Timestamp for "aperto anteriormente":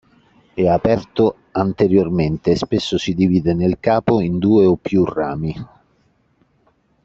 0.67-2.49